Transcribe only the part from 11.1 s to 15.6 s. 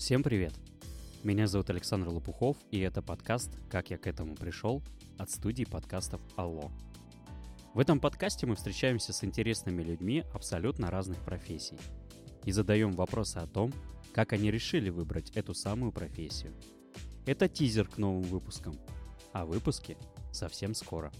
профессий и задаем вопросы о том, как они решили выбрать эту